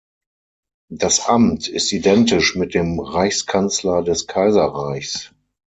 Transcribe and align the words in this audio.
Das 0.89 1.27
Amt 1.27 1.67
ist 1.67 1.91
identisch 1.91 2.55
mit 2.55 2.73
dem 2.73 2.99
Reichskanzler 2.99 4.01
des 4.03 4.25
Kaiserreichs. 4.25 5.31